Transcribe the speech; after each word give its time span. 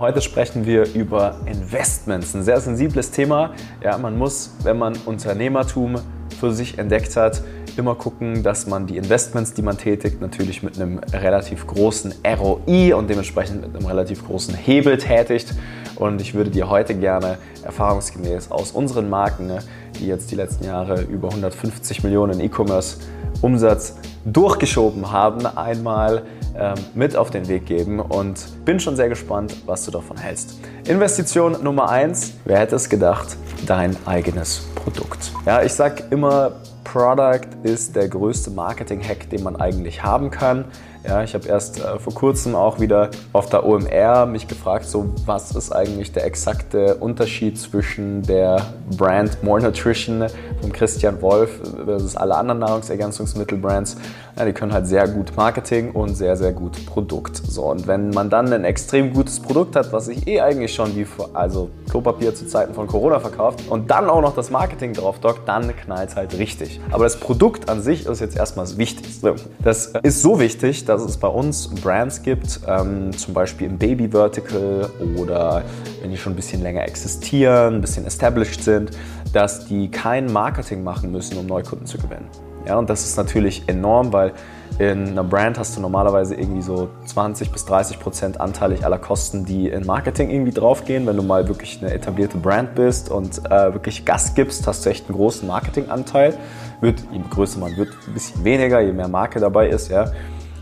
Heute 0.00 0.20
sprechen 0.20 0.64
wir 0.64 0.94
über 0.94 1.40
Investments, 1.46 2.32
ein 2.32 2.44
sehr 2.44 2.60
sensibles 2.60 3.10
Thema. 3.10 3.50
Ja, 3.82 3.98
man 3.98 4.16
muss, 4.16 4.54
wenn 4.62 4.78
man 4.78 4.94
Unternehmertum 5.06 5.96
für 6.38 6.52
sich 6.52 6.78
entdeckt 6.78 7.16
hat, 7.16 7.42
immer 7.76 7.96
gucken, 7.96 8.44
dass 8.44 8.68
man 8.68 8.86
die 8.86 8.96
Investments, 8.96 9.54
die 9.54 9.62
man 9.62 9.76
tätigt, 9.76 10.20
natürlich 10.20 10.62
mit 10.62 10.80
einem 10.80 11.00
relativ 11.12 11.66
großen 11.66 12.14
ROI 12.24 12.94
und 12.94 13.10
dementsprechend 13.10 13.62
mit 13.62 13.74
einem 13.74 13.86
relativ 13.86 14.24
großen 14.24 14.54
Hebel 14.54 14.98
tätigt. 14.98 15.52
Und 15.96 16.20
ich 16.20 16.32
würde 16.32 16.50
dir 16.50 16.70
heute 16.70 16.94
gerne 16.94 17.36
erfahrungsgemäß 17.64 18.52
aus 18.52 18.70
unseren 18.70 19.10
Marken, 19.10 19.50
die 19.98 20.06
jetzt 20.06 20.30
die 20.30 20.36
letzten 20.36 20.64
Jahre 20.64 21.02
über 21.02 21.30
150 21.30 22.04
Millionen 22.04 22.38
E-Commerce 22.38 22.98
Umsatz 23.40 23.96
durchgeschoben 24.24 25.10
haben, 25.10 25.46
einmal 25.46 26.22
ähm, 26.58 26.74
mit 26.94 27.16
auf 27.16 27.30
den 27.30 27.48
Weg 27.48 27.66
geben 27.66 28.00
und 28.00 28.64
bin 28.64 28.80
schon 28.80 28.96
sehr 28.96 29.08
gespannt, 29.08 29.54
was 29.66 29.84
du 29.84 29.90
davon 29.90 30.16
hältst. 30.16 30.58
Investition 30.86 31.56
Nummer 31.62 31.88
eins: 31.88 32.32
wer 32.44 32.58
hätte 32.58 32.76
es 32.76 32.88
gedacht, 32.88 33.36
dein 33.66 33.96
eigenes 34.06 34.66
Produkt. 34.74 35.32
Ja, 35.46 35.62
ich 35.62 35.72
sage 35.72 36.04
immer, 36.10 36.52
Product 36.84 37.46
ist 37.62 37.94
der 37.94 38.08
größte 38.08 38.50
Marketing-Hack, 38.50 39.28
den 39.30 39.42
man 39.42 39.56
eigentlich 39.56 40.02
haben 40.02 40.30
kann. 40.30 40.64
Ja, 41.08 41.22
ich 41.22 41.32
habe 41.32 41.48
erst 41.48 41.80
äh, 41.80 41.98
vor 41.98 42.12
kurzem 42.12 42.54
auch 42.54 42.80
wieder 42.80 43.08
auf 43.32 43.48
der 43.48 43.64
OMR 43.64 44.26
mich 44.26 44.46
gefragt, 44.46 44.84
so 44.84 45.08
was 45.24 45.52
ist 45.52 45.72
eigentlich 45.72 46.12
der 46.12 46.26
exakte 46.26 46.96
Unterschied 46.96 47.58
zwischen 47.58 48.20
der 48.24 48.74
Brand 48.94 49.42
More 49.42 49.62
Nutrition 49.62 50.26
von 50.60 50.70
Christian 50.70 51.22
Wolf 51.22 51.62
versus 51.86 52.14
alle 52.14 52.36
anderen 52.36 52.58
Nahrungsergänzungsmittelbrands. 52.58 53.96
Ja, 54.38 54.44
die 54.44 54.52
können 54.52 54.72
halt 54.72 54.86
sehr 54.86 55.08
gut 55.08 55.32
Marketing 55.34 55.92
und 55.92 56.14
sehr, 56.14 56.36
sehr 56.36 56.52
gut 56.52 56.84
Produkt. 56.86 57.38
So, 57.38 57.64
und 57.64 57.86
wenn 57.86 58.10
man 58.10 58.28
dann 58.30 58.52
ein 58.52 58.64
extrem 58.64 59.12
gutes 59.12 59.40
Produkt 59.40 59.76
hat, 59.76 59.92
was 59.92 60.06
sich 60.06 60.28
eh 60.28 60.40
eigentlich 60.40 60.74
schon 60.74 60.94
wie 60.94 61.06
also 61.32 61.70
Klopapier 61.90 62.34
zu 62.34 62.46
Zeiten 62.46 62.74
von 62.74 62.86
Corona 62.86 63.18
verkauft 63.18 63.64
und 63.68 63.90
dann 63.90 64.08
auch 64.08 64.20
noch 64.20 64.36
das 64.36 64.50
Marketing 64.50 64.92
drauf 64.92 65.18
dockt, 65.18 65.48
dann 65.48 65.74
knallt 65.74 66.10
es 66.10 66.16
halt 66.16 66.38
richtig. 66.38 66.80
Aber 66.92 67.04
das 67.04 67.18
Produkt 67.18 67.68
an 67.68 67.82
sich 67.82 68.06
ist 68.06 68.20
jetzt 68.20 68.36
erstmal 68.36 68.66
das 68.66 68.76
Wichtigste. 68.76 69.34
Das 69.58 69.86
ist 70.02 70.22
so 70.22 70.38
wichtig, 70.38 70.84
dass 70.84 70.97
es 71.04 71.16
bei 71.16 71.28
uns 71.28 71.68
Brands 71.68 72.22
gibt, 72.22 72.60
ähm, 72.66 73.16
zum 73.16 73.34
Beispiel 73.34 73.66
im 73.66 73.78
Baby 73.78 74.08
Vertical 74.08 74.90
oder 75.16 75.62
wenn 76.00 76.10
die 76.10 76.16
schon 76.16 76.32
ein 76.32 76.36
bisschen 76.36 76.62
länger 76.62 76.82
existieren, 76.82 77.76
ein 77.76 77.80
bisschen 77.80 78.06
established 78.06 78.62
sind, 78.62 78.90
dass 79.32 79.66
die 79.66 79.90
kein 79.90 80.32
Marketing 80.32 80.82
machen 80.82 81.12
müssen, 81.12 81.38
um 81.38 81.46
Neukunden 81.46 81.86
zu 81.86 81.98
gewinnen. 81.98 82.28
Ja, 82.66 82.76
und 82.76 82.90
das 82.90 83.04
ist 83.04 83.16
natürlich 83.16 83.66
enorm, 83.66 84.12
weil 84.12 84.32
in 84.78 85.08
einer 85.08 85.24
Brand 85.24 85.58
hast 85.58 85.76
du 85.76 85.80
normalerweise 85.80 86.34
irgendwie 86.34 86.62
so 86.62 86.88
20 87.06 87.50
bis 87.50 87.64
30 87.64 87.98
Prozent 87.98 88.40
anteilig 88.40 88.84
aller 88.84 88.98
Kosten, 88.98 89.44
die 89.44 89.68
in 89.68 89.86
Marketing 89.86 90.30
irgendwie 90.30 90.52
draufgehen. 90.52 91.06
Wenn 91.06 91.16
du 91.16 91.22
mal 91.22 91.48
wirklich 91.48 91.82
eine 91.82 91.92
etablierte 91.92 92.36
Brand 92.36 92.74
bist 92.74 93.10
und 93.10 93.44
äh, 93.46 93.72
wirklich 93.72 94.04
Gas 94.04 94.34
gibst, 94.34 94.66
hast 94.66 94.84
du 94.84 94.90
echt 94.90 95.08
einen 95.08 95.16
großen 95.16 95.48
Marketinganteil. 95.48 96.38
Wird, 96.80 97.02
je 97.10 97.20
größer 97.28 97.58
man 97.58 97.76
wird, 97.76 97.88
ein 98.06 98.14
bisschen 98.14 98.44
weniger, 98.44 98.80
je 98.80 98.92
mehr 98.92 99.08
Marke 99.08 99.40
dabei 99.40 99.68
ist, 99.68 99.88
ja. 99.88 100.12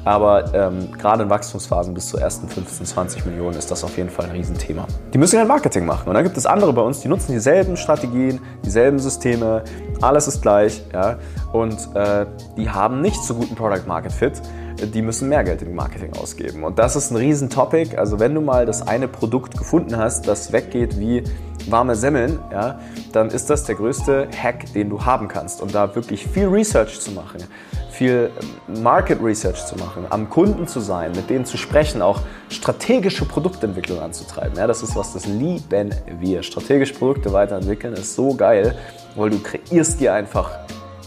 Aber 0.07 0.55
ähm, 0.55 0.93
gerade 0.93 1.25
in 1.25 1.31
Wachstumsphasen 1.31 1.93
bis 1.93 2.07
zu 2.07 2.17
ersten 2.17 2.49
15, 2.49 2.87
20 2.87 3.27
Millionen 3.27 3.59
ist 3.59 3.73
das 3.73 3.83
auf 3.83 3.97
jeden 3.97 4.09
Fall 4.09 4.27
ein 4.27 4.31
Riesenthema. 4.31 4.87
Die 5.13 5.19
müssen 5.19 5.37
halt 5.37 5.49
Marketing 5.49 5.85
machen. 5.85 6.09
Und 6.09 6.15
dann 6.15 6.23
gibt 6.23 6.37
es 6.37 6.47
andere 6.47 6.73
bei 6.73 6.81
uns, 6.81 7.01
die 7.01 7.09
nutzen 7.09 7.33
dieselben 7.33 7.77
Strategien, 7.77 8.41
dieselben 8.65 9.01
Systeme, 9.01 9.65
alles 10.01 10.29
ist 10.29 10.43
gleich. 10.43 10.81
Ja? 10.93 11.19
Und 11.53 11.89
äh, 11.97 12.25
die 12.57 12.71
haben 12.71 13.01
nicht 13.01 13.21
so 13.21 13.35
guten 13.35 13.57
Product 13.57 13.83
Market 13.89 14.13
Fit. 14.13 14.41
Die 14.83 15.03
müssen 15.03 15.29
mehr 15.29 15.45
Geld 15.45 15.63
in 15.63 15.75
Marketing 15.75 16.13
ausgeben. 16.15 16.65
Und 16.65 16.79
das 16.79 16.97
ist 16.97 17.11
ein 17.11 17.17
Riesentopic. 17.17 17.97
Also 17.99 18.21
wenn 18.21 18.35
du 18.35 18.41
mal 18.41 18.67
das 18.67 18.87
eine 18.87 19.09
Produkt 19.09 19.57
gefunden 19.57 19.97
hast, 19.97 20.29
das 20.29 20.53
weggeht 20.53 20.99
wie 20.99 21.25
warme 21.69 21.97
Semmeln, 21.97 22.39
ja, 22.53 22.79
dann 23.13 23.29
ist 23.31 23.51
das 23.51 23.65
der 23.65 23.75
größte 23.75 24.29
Hack, 24.41 24.73
den 24.73 24.91
du 24.91 25.05
haben 25.05 25.29
kannst. 25.29 25.61
Und 25.61 25.75
da 25.75 25.95
wirklich 25.95 26.27
viel 26.27 26.47
Research 26.47 27.01
zu 27.01 27.11
machen 27.13 27.43
viel 27.97 28.31
Market 28.69 29.23
Research 29.23 29.65
zu 29.65 29.77
machen, 29.77 30.07
am 30.11 30.29
Kunden 30.29 30.67
zu 30.67 30.81
sein, 30.81 31.13
mit 31.13 31.31
denen 31.31 31.47
zu 31.47 31.57
sprechen, 31.57 32.03
auch 32.03 32.21
strategische 32.51 33.25
Produktentwicklung 33.25 34.01
anzutreiben. 34.01 34.57
Ja, 34.57 34.67
das 34.67 34.83
ist 34.83 34.95
was, 34.95 35.15
das 35.15 35.27
lieben 35.27 35.95
wir. 36.21 36.43
Strategische 36.43 36.95
Produkte 36.95 37.33
weiterentwickeln 37.33 37.95
ist 37.95 38.15
so 38.15 38.35
geil, 38.35 38.77
weil 39.15 39.31
du 39.31 39.39
kreierst 39.39 39.99
dir 39.99 40.13
einfach 40.13 40.51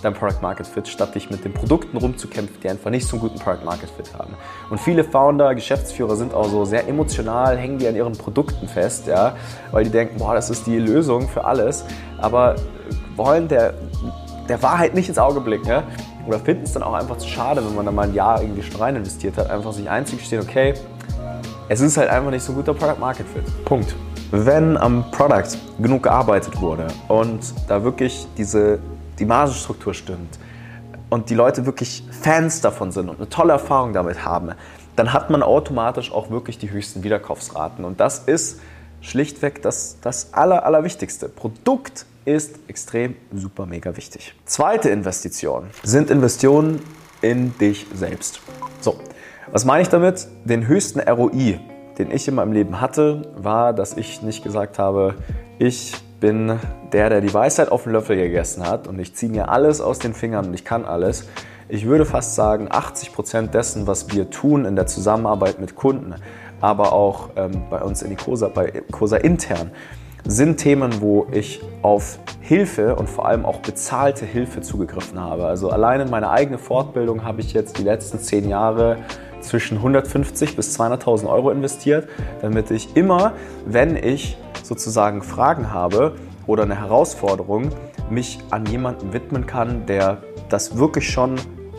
dein 0.01 0.13
Product 0.13 0.41
Market 0.41 0.67
Fit, 0.67 0.87
statt 0.87 1.15
dich 1.15 1.29
mit 1.29 1.43
den 1.43 1.53
Produkten 1.53 1.97
rumzukämpfen, 1.97 2.57
die 2.61 2.69
einfach 2.69 2.89
nicht 2.89 3.07
so 3.07 3.17
einen 3.17 3.21
guten 3.21 3.39
Product 3.39 3.65
Market 3.65 3.89
Fit 3.89 4.13
haben. 4.17 4.33
Und 4.69 4.79
viele 4.79 5.03
Founder, 5.03 5.55
Geschäftsführer 5.55 6.15
sind 6.15 6.33
auch 6.33 6.47
so 6.47 6.65
sehr 6.65 6.87
emotional, 6.87 7.57
hängen 7.57 7.77
die 7.77 7.87
an 7.87 7.95
ihren 7.95 8.13
Produkten 8.13 8.67
fest, 8.67 9.07
ja, 9.07 9.35
weil 9.71 9.83
die 9.83 9.89
denken, 9.89 10.17
boah, 10.17 10.33
das 10.33 10.49
ist 10.49 10.67
die 10.67 10.77
Lösung 10.77 11.27
für 11.27 11.45
alles, 11.45 11.85
aber 12.17 12.55
wollen 13.15 13.47
der, 13.47 13.73
der 14.47 14.61
Wahrheit 14.63 14.93
nicht 14.93 15.09
ins 15.09 15.17
Auge 15.17 15.41
blicken. 15.41 15.67
Ja? 15.67 15.83
oder 16.29 16.39
finden 16.39 16.63
es 16.63 16.73
dann 16.73 16.83
auch 16.83 16.93
einfach 16.93 17.17
zu 17.17 17.27
schade, 17.27 17.65
wenn 17.65 17.75
man 17.75 17.85
da 17.85 17.91
mal 17.91 18.07
ein 18.07 18.13
Jahr 18.13 18.41
irgendwie 18.41 18.61
schon 18.61 18.79
rein 18.79 18.95
investiert 18.95 19.37
hat, 19.37 19.49
einfach 19.49 19.73
sich 19.73 19.89
einzugestehen, 19.89 20.41
okay, 20.41 20.75
es 21.67 21.81
ist 21.81 21.97
halt 21.97 22.09
einfach 22.09 22.29
nicht 22.31 22.43
so 22.43 22.51
ein 22.51 22.55
guter 22.55 22.73
Product 22.73 22.99
Market 22.99 23.27
Fit. 23.27 23.43
Punkt. 23.65 23.95
Wenn 24.31 24.77
am 24.77 25.09
Product 25.09 25.57
genug 25.79 26.03
gearbeitet 26.03 26.61
wurde 26.61 26.87
und 27.07 27.39
da 27.67 27.83
wirklich 27.83 28.27
diese, 28.37 28.79
die 29.19 29.25
Margenstruktur 29.25 29.93
stimmt 29.93 30.39
und 31.09 31.29
die 31.29 31.35
Leute 31.35 31.65
wirklich 31.65 32.03
Fans 32.11 32.61
davon 32.61 32.91
sind 32.91 33.09
und 33.09 33.17
eine 33.17 33.29
tolle 33.29 33.53
Erfahrung 33.53 33.93
damit 33.93 34.25
haben, 34.25 34.51
dann 34.95 35.13
hat 35.13 35.29
man 35.29 35.43
automatisch 35.43 36.11
auch 36.11 36.29
wirklich 36.29 36.57
die 36.57 36.71
höchsten 36.71 37.03
Wiederkaufsraten. 37.03 37.85
Und 37.85 37.99
das 37.99 38.19
ist 38.19 38.59
schlichtweg 39.01 39.61
das, 39.61 39.97
das 40.01 40.33
Aller, 40.33 40.65
Allerwichtigste. 40.65 41.29
Produkt 41.29 42.05
ist 42.25 42.59
extrem 42.67 43.15
super 43.33 43.65
mega 43.65 43.95
wichtig. 43.95 44.35
Zweite 44.45 44.89
Investition 44.89 45.69
sind 45.83 46.11
Investitionen 46.11 46.81
in 47.21 47.57
dich 47.57 47.87
selbst. 47.93 48.41
So, 48.81 48.99
was 49.51 49.65
meine 49.65 49.81
ich 49.81 49.89
damit? 49.89 50.27
Den 50.45 50.67
höchsten 50.67 50.99
ROI, 50.99 51.59
den 51.97 52.11
ich 52.11 52.27
in 52.27 52.35
meinem 52.35 52.51
Leben 52.51 52.81
hatte, 52.81 53.31
war, 53.35 53.73
dass 53.73 53.97
ich 53.97 54.21
nicht 54.21 54.43
gesagt 54.43 54.79
habe, 54.79 55.15
ich 55.57 55.93
bin 56.19 56.59
der, 56.91 57.09
der 57.09 57.21
die 57.21 57.33
Weisheit 57.33 57.71
auf 57.71 57.83
den 57.83 57.93
Löffel 57.93 58.15
gegessen 58.15 58.67
hat 58.67 58.87
und 58.87 58.99
ich 58.99 59.15
ziehe 59.15 59.31
mir 59.31 59.49
alles 59.49 59.81
aus 59.81 59.99
den 59.99 60.13
Fingern 60.13 60.47
und 60.47 60.53
ich 60.53 60.65
kann 60.65 60.85
alles. 60.85 61.27
Ich 61.67 61.85
würde 61.85 62.05
fast 62.05 62.35
sagen, 62.35 62.67
80 62.69 63.13
Prozent 63.13 63.53
dessen, 63.53 63.85
was 63.85 64.11
wir 64.11 64.29
tun 64.29 64.65
in 64.65 64.75
der 64.75 64.87
Zusammenarbeit 64.87 65.59
mit 65.59 65.75
Kunden, 65.75 66.15
aber 66.61 66.93
auch 66.93 67.29
ähm, 67.35 67.63
bei 67.69 67.81
uns 67.81 68.01
in 68.01 68.09
die 68.09 68.15
COSA, 68.15 68.49
bei 68.49 68.83
COSA 68.91 69.17
intern, 69.17 69.71
sind 70.25 70.57
Themen, 70.57 71.01
wo 71.01 71.27
ich 71.31 71.61
auf 71.81 72.19
Hilfe 72.41 72.95
und 72.95 73.09
vor 73.09 73.27
allem 73.27 73.45
auch 73.45 73.59
bezahlte 73.59 74.25
Hilfe 74.25 74.61
zugegriffen 74.61 75.19
habe. 75.19 75.45
Also 75.45 75.69
allein 75.69 76.01
in 76.01 76.09
meine 76.09 76.29
eigene 76.29 76.57
Fortbildung 76.57 77.23
habe 77.23 77.41
ich 77.41 77.53
jetzt 77.53 77.77
die 77.77 77.83
letzten 77.83 78.19
zehn 78.19 78.49
Jahre 78.49 78.97
zwischen 79.41 79.77
150 79.77 80.55
bis 80.55 80.77
200.000 80.79 81.29
Euro 81.29 81.51
investiert, 81.51 82.09
damit 82.41 82.71
ich 82.71 82.95
immer, 82.95 83.33
wenn 83.65 83.95
ich 83.95 84.37
sozusagen 84.69 85.23
Fragen 85.23 85.73
habe 85.73 86.15
oder 86.47 86.63
eine 86.63 86.79
Herausforderung, 86.79 87.69
mich 88.09 88.39
an 88.51 88.65
jemanden 88.67 89.11
widmen 89.13 89.45
kann, 89.45 89.85
der 89.87 90.21
das 90.47 90.77
wirklich 90.77 91.09
schon 91.09 91.35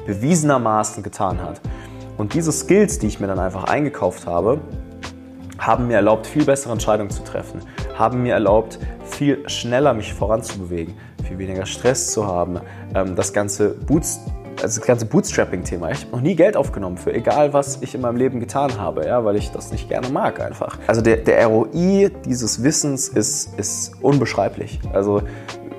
bewiesenermaßen 0.07 1.03
getan 1.03 1.41
hat. 1.41 1.61
Und 2.19 2.35
diese 2.35 2.53
Skills, 2.53 2.99
die 2.99 3.07
ich 3.07 3.21
mir 3.21 3.29
dann 3.29 3.39
einfach 3.39 3.65
eingekauft 3.65 4.27
habe, 4.27 4.61
haben 5.59 5.87
mir 5.87 5.97
erlaubt, 5.97 6.27
viel 6.27 6.45
bessere 6.45 6.73
Entscheidungen 6.73 7.11
zu 7.11 7.23
treffen, 7.23 7.61
haben 7.97 8.23
mir 8.23 8.35
erlaubt, 8.35 8.79
viel 9.05 9.49
schneller 9.49 9.95
mich 9.95 10.13
voranzubewegen, 10.13 10.95
viel 11.27 11.39
weniger 11.39 11.67
Stress 11.67 12.11
zu 12.13 12.27
haben, 12.27 12.61
ähm, 12.95 13.15
das 13.15 13.33
ganze 13.33 13.71
Boots 13.71 14.21
also 14.63 14.81
das 14.81 14.87
ganze 14.87 15.07
Bootstrapping-Thema. 15.07 15.91
Ich 15.91 16.03
habe 16.03 16.13
noch 16.13 16.21
nie 16.21 16.35
Geld 16.35 16.57
aufgenommen 16.57 16.97
für 16.97 17.13
egal, 17.13 17.53
was 17.53 17.79
ich 17.83 17.95
in 17.95 18.01
meinem 18.01 18.17
Leben 18.17 18.41
getan 18.41 18.79
habe, 18.79 19.07
ja, 19.07 19.25
weil 19.25 19.37
ich 19.37 19.51
das 19.51 19.73
nicht 19.73 19.89
gerne 19.89 20.09
mag 20.11 20.41
einfach. 20.41 20.79
Also 20.87 21.01
der, 21.01 21.19
der 21.19 21.47
ROI 21.47 22.11
dieses 22.25 22.63
Wissens 22.63 23.09
ist, 23.09 23.59
ist 23.59 23.93
unbeschreiblich. 24.01 24.81
Also 24.93 25.23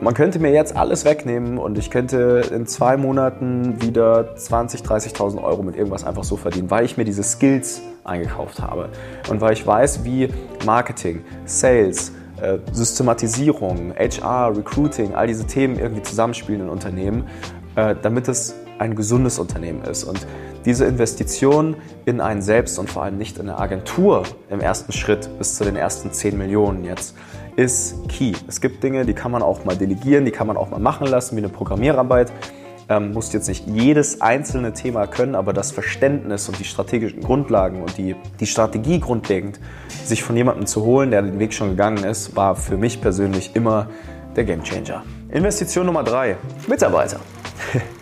man 0.02 0.16
könnte 0.16 0.40
mir 0.40 0.52
jetzt 0.52 0.76
alles 0.76 1.06
wegnehmen 1.06 1.60
und 1.60 1.78
ich 1.78 1.92
könnte 1.92 2.42
in 2.52 2.66
zwei 2.66 2.98
Monaten 2.98 3.82
wieder 3.82 4.36
20.000, 4.36 4.84
30.000 4.84 5.44
Euro 5.44 5.62
mit 5.62 5.76
irgendwas 5.76 6.04
einfach 6.04 6.24
so 6.24 6.38
verdienen, 6.38 6.72
weil 6.72 6.86
ich 6.86 6.98
mir 6.98 7.06
diese 7.06 7.22
Skills 7.22 7.82
eingekauft 8.04 8.62
habe 8.62 8.90
und 9.30 9.42
weil 9.42 9.54
ich 9.54 9.66
weiß, 9.66 10.04
wie 10.04 10.30
Marketing, 10.66 11.24
Sales, 11.46 12.14
äh, 12.42 12.58
Systematisierung, 12.72 13.94
HR, 13.96 14.58
Recruiting, 14.58 15.14
all 15.14 15.28
diese 15.28 15.46
Themen 15.46 15.78
irgendwie 15.78 16.02
zusammenspielen 16.02 16.62
in 16.62 16.70
Unternehmen, 16.70 17.26
äh, 17.76 17.96
damit 18.02 18.28
es 18.28 18.56
ein 18.82 18.96
gesundes 18.96 19.40
Unternehmen 19.40 19.84
ist. 19.84 20.04
Und 20.04 20.26
diese 20.66 20.86
Investition 20.86 21.76
in 22.06 22.20
einen 22.20 22.42
selbst 22.42 22.80
und 22.80 22.90
vor 22.90 23.04
allem 23.04 23.18
nicht 23.18 23.38
in 23.38 23.48
eine 23.48 23.60
Agentur 23.60 24.24
im 24.50 24.60
ersten 24.60 24.92
Schritt 24.92 25.30
bis 25.38 25.56
zu 25.56 25.64
den 25.64 25.76
ersten 25.76 26.12
10 26.12 26.38
Millionen 26.38 26.84
jetzt 26.84 27.16
ist 27.56 27.96
key. 28.08 28.34
Es 28.48 28.62
gibt 28.62 28.84
Dinge, 28.84 29.06
die 29.06 29.14
kann 29.14 29.32
man 29.32 29.44
auch 29.44 29.66
mal 29.66 29.76
delegieren, 29.76 30.26
die 30.26 30.32
kann 30.32 30.48
man 30.48 30.58
auch 30.58 30.70
mal 30.70 30.80
machen 30.80 31.08
lassen, 31.08 31.36
wie 31.36 31.42
eine 31.42 31.50
Programmierarbeit. 31.50 32.32
ähm, 32.90 33.14
musst 33.14 33.34
jetzt 33.34 33.48
nicht 33.48 33.68
jedes 33.68 34.22
einzelne 34.22 34.74
Thema 34.74 35.06
können, 35.06 35.36
aber 35.36 35.54
das 35.54 35.72
Verständnis 35.72 36.50
und 36.50 36.60
die 36.60 36.64
strategischen 36.64 37.22
Grundlagen 37.22 37.82
und 37.82 37.98
die, 37.98 38.16
die 38.40 38.48
Strategie 38.48 39.00
grundlegend, 39.00 39.60
sich 40.04 40.24
von 40.24 40.36
jemandem 40.36 40.66
zu 40.66 40.84
holen, 40.84 41.12
der 41.12 41.22
den 41.22 41.40
Weg 41.40 41.54
schon 41.54 41.70
gegangen 41.70 42.04
ist, 42.04 42.36
war 42.36 42.56
für 42.56 42.78
mich 42.78 43.00
persönlich 43.00 43.52
immer 43.54 43.88
der 44.36 44.44
Gamechanger. 44.46 45.04
Investition 45.30 45.86
Nummer 45.86 46.04
drei: 46.04 46.36
Mitarbeiter. 46.68 47.20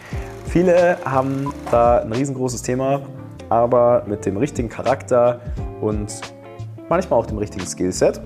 Viele 0.49 0.97
haben 1.05 1.53
da 1.69 1.99
ein 1.99 2.11
riesengroßes 2.11 2.63
Thema, 2.63 3.01
aber 3.49 4.03
mit 4.07 4.25
dem 4.25 4.35
richtigen 4.35 4.67
Charakter 4.67 5.41
und 5.79 6.21
manchmal 6.89 7.19
auch 7.19 7.27
dem 7.27 7.37
richtigen 7.37 7.67
Skillset 7.67 8.19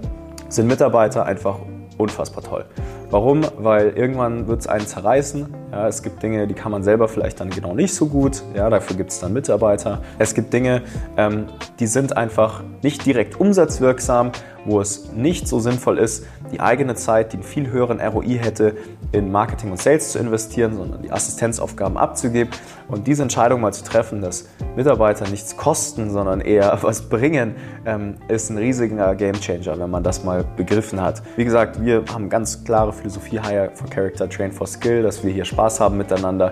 sind 0.48 0.68
Mitarbeiter 0.68 1.26
einfach 1.26 1.60
unfassbar 1.98 2.42
toll. 2.42 2.66
Warum? 3.10 3.42
Weil 3.58 3.90
irgendwann 3.90 4.48
wird 4.48 4.62
es 4.62 4.68
einen 4.68 4.88
zerreißen. 4.88 5.54
Ja, 5.74 5.88
es 5.90 6.02
gibt 6.02 6.24
Dinge, 6.24 6.48
die 6.48 6.54
kann 6.54 6.72
man 6.72 6.82
selber 6.82 7.10
vielleicht 7.10 7.42
dann 7.42 7.50
genau 7.50 7.76
nicht 7.76 7.94
so 7.94 8.08
gut. 8.08 8.42
Ja, 8.56 8.70
dafür 8.70 8.96
gibt 8.96 9.12
es 9.12 9.20
dann 9.20 9.34
Mitarbeiter. 9.34 10.02
Es 10.18 10.34
gibt 10.34 10.54
Dinge, 10.54 10.82
ähm, 11.18 11.48
die 11.80 11.88
sind 11.88 12.16
einfach 12.16 12.64
nicht 12.82 13.06
direkt 13.06 13.38
umsatzwirksam, 13.38 14.32
wo 14.66 14.80
es 14.80 15.12
nicht 15.12 15.48
so 15.48 15.60
sinnvoll 15.60 15.98
ist, 15.98 16.26
die 16.54 16.60
eigene 16.60 16.96
Zeit, 16.96 17.34
die 17.34 17.38
einen 17.38 17.44
viel 17.44 17.70
höheren 17.72 18.00
ROI 18.00 18.38
hätte, 18.38 18.76
in 19.12 19.32
Marketing 19.32 19.72
und 19.72 19.80
Sales 19.80 20.12
zu 20.12 20.20
investieren, 20.20 20.76
sondern 20.76 21.02
die 21.02 21.12
Assistenzaufgaben 21.12 21.98
abzugeben. 21.98 22.54
Und 22.88 23.08
diese 23.08 23.24
Entscheidung 23.24 23.62
mal 23.62 23.74
zu 23.74 23.84
treffen, 23.84 24.22
dass 24.22 24.48
Mitarbeiter 24.76 25.28
nichts 25.28 25.58
kosten, 25.58 26.12
sondern 26.12 26.42
eher 26.42 26.78
was 26.82 27.10
bringen, 27.10 27.56
ähm, 27.86 28.16
ist 28.28 28.50
ein 28.50 28.58
riesiger 28.58 29.16
Gamechanger, 29.16 29.80
wenn 29.80 29.90
man 29.90 30.04
das 30.04 30.24
mal 30.24 30.46
begriffen 30.56 31.02
hat. 31.02 31.24
Wie 31.36 31.44
gesagt, 31.44 31.84
wir 31.84 32.04
haben 32.14 32.30
ganz 32.30 32.64
klare 32.64 32.94
Philosophie 32.94 33.40
Hire 33.42 33.72
for 33.74 33.90
Character, 33.90 34.30
Train 34.30 34.52
for 34.52 34.68
Skill, 34.68 35.02
dass 35.04 35.24
wir 35.24 35.34
hier 35.34 35.46
Spaß 35.46 35.80
haben 35.80 35.98
miteinander 35.98 36.52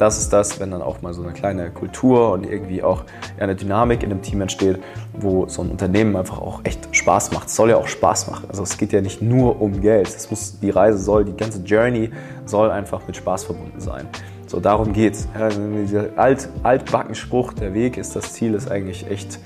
das 0.00 0.18
ist 0.18 0.32
das, 0.32 0.60
wenn 0.60 0.70
dann 0.70 0.80
auch 0.80 1.02
mal 1.02 1.12
so 1.12 1.22
eine 1.22 1.32
kleine 1.32 1.70
Kultur 1.70 2.32
und 2.32 2.44
irgendwie 2.44 2.82
auch 2.82 3.04
eine 3.38 3.54
Dynamik 3.54 4.02
in 4.02 4.08
dem 4.08 4.22
Team 4.22 4.40
entsteht, 4.40 4.78
wo 5.12 5.46
so 5.46 5.62
ein 5.62 5.70
Unternehmen 5.70 6.16
einfach 6.16 6.40
auch 6.40 6.60
echt 6.64 6.94
Spaß 6.94 7.32
macht. 7.32 7.48
Es 7.48 7.56
soll 7.56 7.70
ja 7.70 7.76
auch 7.76 7.88
Spaß 7.88 8.30
machen. 8.30 8.46
Also 8.48 8.62
es 8.62 8.78
geht 8.78 8.92
ja 8.92 9.00
nicht 9.02 9.20
nur 9.20 9.60
um 9.60 9.80
Geld. 9.80 10.08
Es 10.08 10.30
muss, 10.30 10.58
die 10.58 10.70
Reise 10.70 10.98
soll, 10.98 11.24
die 11.24 11.36
ganze 11.36 11.60
Journey 11.60 12.10
soll 12.46 12.70
einfach 12.70 13.06
mit 13.06 13.16
Spaß 13.16 13.44
verbunden 13.44 13.80
sein. 13.80 14.08
So, 14.46 14.58
darum 14.58 14.92
geht's. 14.92 15.28
Ja, 15.38 15.48
dieser 15.48 16.06
alt, 16.16 16.48
altbacken 16.62 17.14
Spruch, 17.14 17.52
der 17.52 17.74
Weg 17.74 17.98
ist 17.98 18.16
das 18.16 18.32
Ziel, 18.32 18.54
ist 18.54 18.70
eigentlich 18.70 19.08
echt 19.08 19.38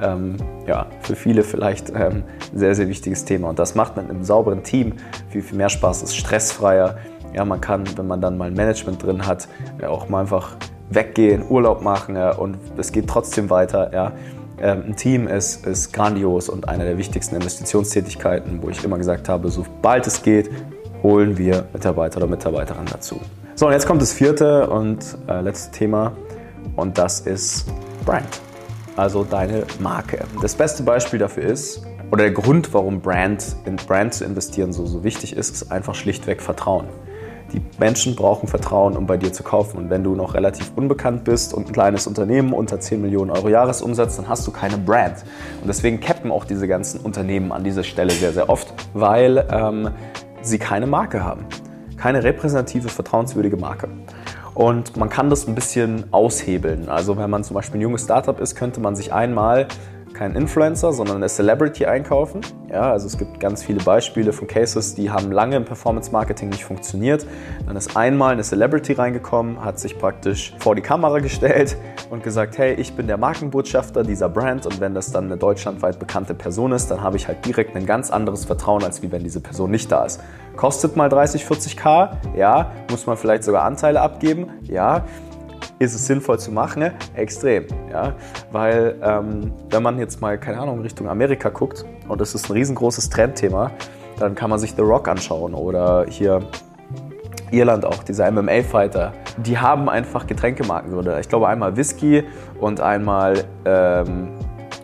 ähm, 0.00 0.36
ja, 0.66 0.86
für 1.00 1.16
viele 1.16 1.42
vielleicht 1.42 1.90
ähm, 1.90 2.24
ein 2.52 2.58
sehr, 2.58 2.74
sehr 2.74 2.88
wichtiges 2.88 3.24
Thema. 3.24 3.50
Und 3.50 3.58
das 3.58 3.74
macht 3.74 3.96
man 3.96 4.08
im 4.10 4.24
sauberen 4.24 4.62
Team 4.62 4.94
viel, 5.28 5.42
viel 5.42 5.56
mehr 5.56 5.68
Spaß, 5.68 6.02
ist 6.02 6.16
stressfreier, 6.16 6.98
ja, 7.34 7.44
man 7.44 7.60
kann, 7.60 7.84
wenn 7.96 8.06
man 8.06 8.20
dann 8.20 8.36
mal 8.36 8.46
ein 8.46 8.54
Management 8.54 9.02
drin 9.02 9.26
hat, 9.26 9.48
ja, 9.80 9.88
auch 9.88 10.08
mal 10.08 10.20
einfach 10.20 10.56
weggehen, 10.90 11.44
Urlaub 11.48 11.82
machen 11.82 12.16
ja, 12.16 12.32
und 12.32 12.56
es 12.76 12.92
geht 12.92 13.08
trotzdem 13.08 13.50
weiter. 13.50 13.92
Ja. 13.92 14.12
Ähm, 14.60 14.84
ein 14.88 14.96
Team 14.96 15.28
ist, 15.28 15.66
ist 15.66 15.92
grandios 15.92 16.48
und 16.48 16.68
eine 16.68 16.84
der 16.84 16.98
wichtigsten 16.98 17.36
Investitionstätigkeiten, 17.36 18.62
wo 18.62 18.70
ich 18.70 18.82
immer 18.82 18.98
gesagt 18.98 19.28
habe, 19.28 19.50
sobald 19.50 20.06
es 20.06 20.22
geht, 20.22 20.50
holen 21.02 21.38
wir 21.38 21.64
Mitarbeiter 21.72 22.18
oder 22.18 22.26
Mitarbeiterinnen 22.26 22.88
dazu. 22.90 23.20
So, 23.54 23.66
und 23.66 23.72
jetzt 23.72 23.86
kommt 23.86 24.02
das 24.02 24.12
vierte 24.12 24.68
und 24.68 25.16
äh, 25.28 25.40
letzte 25.40 25.72
Thema 25.72 26.12
und 26.76 26.98
das 26.98 27.20
ist 27.20 27.66
Brand, 28.04 28.40
also 28.96 29.24
deine 29.24 29.64
Marke. 29.80 30.24
Das 30.42 30.54
beste 30.54 30.82
Beispiel 30.82 31.18
dafür 31.18 31.44
ist, 31.44 31.82
oder 32.10 32.24
der 32.24 32.32
Grund, 32.32 32.72
warum 32.72 33.00
Brand 33.00 33.56
in 33.64 33.76
Brand 33.76 34.14
zu 34.14 34.24
investieren 34.24 34.72
so, 34.72 34.86
so 34.86 35.04
wichtig 35.04 35.36
ist, 35.36 35.50
ist 35.50 35.70
einfach 35.70 35.94
schlichtweg 35.94 36.40
Vertrauen. 36.40 36.86
Die 37.52 37.62
Menschen 37.78 38.14
brauchen 38.14 38.46
Vertrauen, 38.48 38.96
um 38.96 39.06
bei 39.06 39.16
dir 39.16 39.32
zu 39.32 39.42
kaufen. 39.42 39.78
Und 39.78 39.90
wenn 39.90 40.04
du 40.04 40.14
noch 40.14 40.34
relativ 40.34 40.72
unbekannt 40.76 41.24
bist 41.24 41.54
und 41.54 41.68
ein 41.68 41.72
kleines 41.72 42.06
Unternehmen 42.06 42.52
unter 42.52 42.78
10 42.78 43.00
Millionen 43.00 43.30
Euro 43.30 43.48
Jahresumsatz, 43.48 44.16
dann 44.16 44.28
hast 44.28 44.46
du 44.46 44.50
keine 44.50 44.76
Brand. 44.76 45.24
Und 45.60 45.68
deswegen 45.68 46.00
cappen 46.00 46.30
auch 46.30 46.44
diese 46.44 46.68
ganzen 46.68 47.00
Unternehmen 47.00 47.52
an 47.52 47.64
dieser 47.64 47.84
Stelle 47.84 48.10
sehr, 48.10 48.32
sehr 48.32 48.50
oft, 48.50 48.74
weil 48.92 49.46
ähm, 49.50 49.90
sie 50.42 50.58
keine 50.58 50.86
Marke 50.86 51.24
haben. 51.24 51.46
Keine 51.96 52.22
repräsentative, 52.22 52.88
vertrauenswürdige 52.88 53.56
Marke. 53.56 53.88
Und 54.54 54.96
man 54.96 55.08
kann 55.08 55.30
das 55.30 55.46
ein 55.46 55.54
bisschen 55.54 56.12
aushebeln. 56.12 56.88
Also 56.88 57.16
wenn 57.16 57.30
man 57.30 57.44
zum 57.44 57.54
Beispiel 57.54 57.78
ein 57.78 57.82
junges 57.82 58.04
Startup 58.04 58.38
ist, 58.40 58.56
könnte 58.56 58.80
man 58.80 58.96
sich 58.96 59.12
einmal 59.12 59.68
keinen 60.14 60.36
Influencer, 60.36 60.92
sondern 60.92 61.16
eine 61.16 61.28
Celebrity 61.28 61.86
einkaufen. 61.86 62.40
Ja, 62.70 62.92
also 62.92 63.06
es 63.06 63.16
gibt 63.16 63.40
ganz 63.40 63.62
viele 63.62 63.82
Beispiele 63.82 64.32
von 64.32 64.46
Cases, 64.46 64.94
die 64.94 65.10
haben 65.10 65.32
lange 65.32 65.56
im 65.56 65.64
Performance 65.64 66.10
Marketing 66.10 66.48
nicht 66.50 66.64
funktioniert. 66.64 67.26
Dann 67.66 67.76
ist 67.76 67.96
einmal 67.96 68.32
eine 68.32 68.42
Celebrity 68.42 68.92
reingekommen, 68.92 69.64
hat 69.64 69.78
sich 69.78 69.98
praktisch 69.98 70.54
vor 70.58 70.74
die 70.74 70.82
Kamera 70.82 71.18
gestellt 71.20 71.76
und 72.10 72.22
gesagt, 72.22 72.58
hey, 72.58 72.74
ich 72.74 72.94
bin 72.94 73.06
der 73.06 73.16
Markenbotschafter 73.16 74.02
dieser 74.02 74.28
Brand 74.28 74.66
und 74.66 74.80
wenn 74.80 74.94
das 74.94 75.10
dann 75.10 75.24
eine 75.26 75.36
deutschlandweit 75.36 75.98
bekannte 75.98 76.34
Person 76.34 76.72
ist, 76.72 76.90
dann 76.90 77.02
habe 77.02 77.16
ich 77.16 77.28
halt 77.28 77.44
direkt 77.44 77.76
ein 77.76 77.86
ganz 77.86 78.10
anderes 78.10 78.44
Vertrauen, 78.44 78.84
als 78.84 79.02
wie 79.02 79.10
wenn 79.10 79.22
diese 79.22 79.40
Person 79.40 79.70
nicht 79.70 79.90
da 79.90 80.04
ist. 80.04 80.20
Kostet 80.56 80.96
mal 80.96 81.08
30, 81.08 81.44
40k, 81.44 82.36
ja, 82.36 82.72
muss 82.90 83.06
man 83.06 83.16
vielleicht 83.16 83.44
sogar 83.44 83.64
Anteile 83.64 84.00
abgeben, 84.00 84.48
ja, 84.64 85.04
ist 85.78 85.94
es 85.94 86.06
sinnvoll 86.06 86.38
zu 86.38 86.52
machen? 86.52 86.90
Extrem, 87.14 87.66
ja, 87.90 88.14
weil 88.50 88.96
ähm, 89.02 89.52
wenn 89.70 89.82
man 89.82 89.98
jetzt 89.98 90.20
mal, 90.20 90.38
keine 90.38 90.58
Ahnung, 90.58 90.80
Richtung 90.80 91.08
Amerika 91.08 91.48
guckt 91.50 91.84
und 92.08 92.20
das 92.20 92.34
ist 92.34 92.48
ein 92.48 92.52
riesengroßes 92.52 93.10
Trendthema, 93.10 93.70
dann 94.18 94.34
kann 94.34 94.50
man 94.50 94.58
sich 94.58 94.74
The 94.74 94.82
Rock 94.82 95.08
anschauen 95.08 95.54
oder 95.54 96.06
hier 96.08 96.40
Irland 97.50 97.84
auch, 97.84 98.02
dieser 98.02 98.30
MMA-Fighter. 98.30 99.12
Die 99.38 99.58
haben 99.58 99.88
einfach 99.88 100.26
Getränkemarken, 100.26 100.94
oder 100.94 101.18
ich 101.20 101.28
glaube 101.28 101.48
einmal 101.48 101.76
Whisky 101.76 102.24
und 102.60 102.80
einmal 102.80 103.44
ähm, 103.64 104.28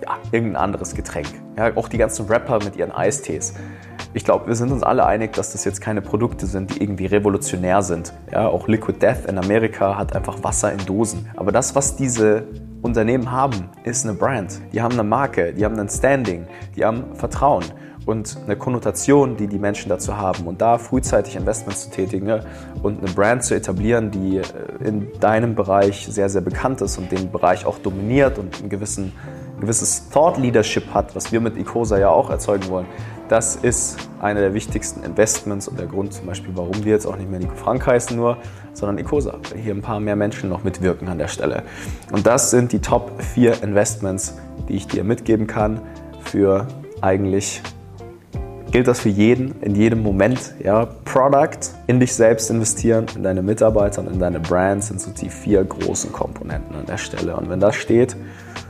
ja, 0.03 0.17
irgendein 0.31 0.57
anderes 0.57 0.95
Getränk. 0.95 1.29
Ja, 1.57 1.77
auch 1.77 1.89
die 1.89 1.99
ganzen 1.99 2.27
Rapper 2.27 2.61
mit 2.65 2.77
ihren 2.77 2.93
Eistees 2.93 3.55
ich 4.15 4.25
glaube, 4.25 4.47
wir 4.47 4.55
sind 4.55 4.71
uns 4.71 4.85
alle 4.85 5.05
einig, 5.05 5.33
dass 5.33 5.53
das 5.53 5.65
jetzt 5.65 5.81
keine 5.81 6.01
Produkte 6.01 6.47
sind, 6.47 6.75
die 6.77 6.83
irgendwie 6.83 7.07
revolutionär 7.07 7.83
sind. 7.83 8.15
Ja, 8.33 8.47
auch 8.47 8.69
Liquid 8.69 8.99
Death 9.01 9.27
in 9.29 9.39
Amerika 9.39 9.99
hat 9.99 10.15
einfach 10.15 10.43
Wasser 10.43 10.73
in 10.73 10.79
Dosen. 10.87 11.29
Aber 11.37 11.51
das, 11.51 11.75
was 11.75 11.97
diese 11.97 12.45
Unternehmen 12.81 13.33
haben, 13.33 13.71
ist 13.83 14.07
eine 14.07 14.15
Brand. 14.15 14.61
Die 14.73 14.81
haben 14.81 14.93
eine 14.93 15.03
Marke, 15.03 15.53
die 15.53 15.65
haben 15.65 15.79
ein 15.81 15.89
Standing, 15.89 16.47
die 16.77 16.85
haben 16.85 17.15
Vertrauen 17.15 17.65
und 18.07 18.39
eine 18.45 18.57
Konnotation, 18.57 19.37
die 19.37 19.49
die 19.49 19.59
Menschen 19.59 19.89
dazu 19.89 20.17
haben. 20.17 20.47
Und 20.47 20.61
da 20.61 20.79
frühzeitig 20.79 21.35
Investments 21.35 21.85
zu 21.85 21.91
tätigen 21.91 22.41
und 22.83 23.03
eine 23.03 23.13
Brand 23.13 23.43
zu 23.43 23.55
etablieren, 23.55 24.13
die 24.13 24.39
äh, 24.39 24.43
in 24.85 25.09
deinem 25.19 25.57
Bereich 25.57 26.07
sehr, 26.09 26.29
sehr 26.29 26.43
bekannt 26.43 26.81
ist 26.83 26.99
und 26.99 27.11
den 27.11 27.33
Bereich 27.33 27.67
auch 27.67 27.79
dominiert 27.79 28.39
und 28.39 28.63
ein 28.63 28.69
gewissen, 28.69 29.13
gewisses 29.61 30.09
Thought 30.11 30.39
Leadership 30.39 30.93
hat, 30.95 31.17
was 31.17 31.33
wir 31.33 31.41
mit 31.41 31.57
Icosa 31.57 31.99
ja 31.99 32.11
auch 32.11 32.31
erzeugen 32.31 32.69
wollen. 32.69 32.87
Das 33.29 33.57
ist 33.57 33.97
einer 34.21 34.41
der 34.41 34.55
wichtigsten 34.55 35.03
Investments 35.03 35.67
und 35.67 35.79
der 35.79 35.87
Grund 35.87 36.13
zum 36.13 36.27
Beispiel, 36.27 36.53
warum 36.55 36.85
wir 36.85 36.93
jetzt 36.93 37.07
auch 37.07 37.17
nicht 37.17 37.31
mehr 37.31 37.41
Nico 37.41 37.55
Frank 37.55 37.87
heißen 37.87 38.17
nur, 38.17 38.37
sondern 38.75 38.99
Icosa, 38.99 39.39
weil 39.51 39.61
hier 39.61 39.75
ein 39.75 39.83
paar 39.83 40.01
mehr 40.01 40.17
Menschen 40.17 40.51
noch 40.51 40.63
mitwirken 40.63 41.09
an 41.09 41.19
der 41.19 41.29
Stelle. 41.29 41.63
Und 42.13 42.27
das 42.27 42.51
sind 42.51 42.73
die 42.73 42.81
Top 42.81 43.11
4 43.23 43.63
Investments, 43.63 44.37
die 44.69 44.75
ich 44.75 44.87
dir 44.87 45.05
mitgeben 45.05 45.47
kann 45.47 45.81
für 46.23 46.67
eigentlich 47.01 47.63
gilt 48.75 48.89
das 48.89 48.99
für 48.99 49.09
jeden, 49.09 49.55
in 49.61 49.77
jedem 49.77 50.03
Moment. 50.03 50.53
Ja? 50.61 50.87
Product, 51.05 51.61
in 51.87 52.01
dich 52.01 52.13
selbst 52.13 52.51
investieren, 52.51 53.07
in 53.15 53.23
deine 53.23 53.41
Mitarbeiter 53.41 54.03
und 54.03 54.13
in 54.13 54.19
deine 54.19 54.41
Brands 54.41 54.89
sind 54.89 55.01
so 55.01 55.13
die 55.13 55.31
vier 55.31 55.63
großen 55.63 56.11
Komponenten 56.11 56.75
an 56.75 56.85
der 56.85 56.99
Stelle. 56.99 57.37
Und 57.37 57.49
wenn 57.49 57.61
das 57.61 57.77
steht, 57.77 58.17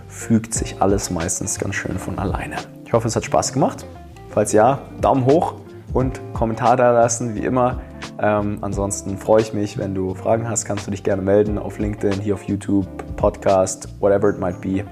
fügt 0.06 0.52
sich 0.52 0.82
alles 0.82 1.10
meistens 1.10 1.58
ganz 1.58 1.76
schön 1.76 1.98
von 1.98 2.18
alleine. 2.18 2.56
Ich 2.84 2.92
hoffe, 2.92 3.08
es 3.08 3.16
hat 3.16 3.24
Spaß 3.24 3.54
gemacht. 3.54 3.86
Falls 4.34 4.50
ja, 4.50 4.80
Daumen 5.00 5.26
hoch 5.26 5.54
und 5.92 6.20
Kommentar 6.32 6.76
da 6.76 6.90
lassen, 6.90 7.36
wie 7.36 7.44
immer. 7.44 7.80
Ähm, 8.20 8.58
ansonsten 8.62 9.16
freue 9.16 9.40
ich 9.40 9.54
mich, 9.54 9.78
wenn 9.78 9.94
du 9.94 10.12
Fragen 10.14 10.48
hast, 10.48 10.64
kannst 10.64 10.88
du 10.88 10.90
dich 10.90 11.04
gerne 11.04 11.22
melden 11.22 11.56
auf 11.56 11.78
LinkedIn, 11.78 12.20
hier 12.20 12.34
auf 12.34 12.42
YouTube, 12.42 12.86
Podcast, 13.16 13.88
whatever 14.00 14.30
it 14.30 14.40
might 14.40 14.60
be. 14.60 14.84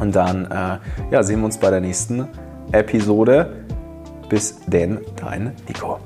Und 0.00 0.16
dann 0.16 0.46
äh, 0.46 0.78
ja, 1.10 1.22
sehen 1.22 1.40
wir 1.40 1.44
uns 1.44 1.58
bei 1.58 1.68
der 1.68 1.82
nächsten 1.82 2.26
Episode. 2.72 3.66
Bis 4.30 4.58
denn, 4.66 5.00
dein 5.16 5.52
Nico. 5.68 5.98